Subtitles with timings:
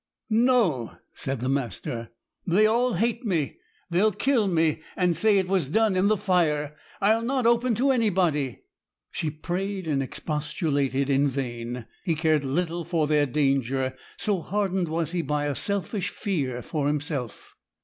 [0.31, 2.09] 'No,' said the master,
[2.47, 3.57] 'they all hate me.
[3.91, 6.75] They'll kill me, and say it was done in the fire.
[6.99, 8.63] I'll not open to anybody.'
[9.11, 15.11] She prayed and expostulated in vain; he cared little for their danger, so hardened was
[15.11, 17.55] he by a selfish fear for himself.